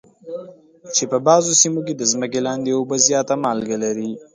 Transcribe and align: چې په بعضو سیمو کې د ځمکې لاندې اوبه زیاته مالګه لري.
چې 0.95 1.03
په 1.11 1.17
بعضو 1.27 1.51
سیمو 1.61 1.81
کې 1.85 1.93
د 1.95 2.03
ځمکې 2.11 2.39
لاندې 2.47 2.69
اوبه 2.73 2.97
زیاته 3.07 3.33
مالګه 3.43 3.77
لري. 3.83 4.11